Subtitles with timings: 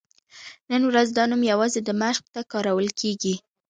[0.71, 3.35] نن ورځ دا نوم یوازې دمشق ته کارول کېږي.